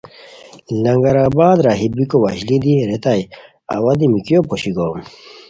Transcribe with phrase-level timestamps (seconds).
[0.83, 3.23] لنگر آباد راہی بیکو وشلی دی ریتائے
[3.75, 4.97] اوا دی میکیو پوشی گوم